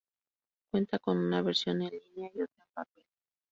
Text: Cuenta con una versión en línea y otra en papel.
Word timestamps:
Cuenta 0.71 0.97
con 0.97 1.19
una 1.19 1.43
versión 1.43 1.83
en 1.83 1.91
línea 1.91 2.31
y 2.33 2.41
otra 2.41 2.63
en 2.63 2.71
papel. 2.73 3.05